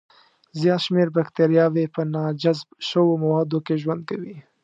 زیات 0.59 0.81
شمېر 0.85 1.07
بکتریاوي 1.15 1.85
په 1.95 2.01
ناجذب 2.13 2.69
شوو 2.87 3.13
موادو 3.23 3.59
کې 3.65 3.75
ژوند 3.81 4.01
کوي. 4.09 4.35